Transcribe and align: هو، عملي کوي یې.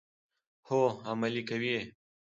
هو، 0.67 0.79
عملي 1.09 1.43
کوي 1.49 1.69
یې. 1.75 1.81